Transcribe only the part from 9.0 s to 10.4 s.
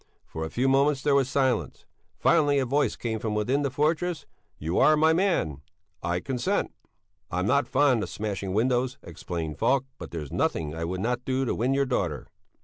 explained Falk, "but there's